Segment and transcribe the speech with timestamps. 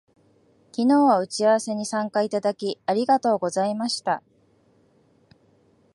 [0.75, 4.23] 昨日は打ち合わせに参加いただき、ありがとうございました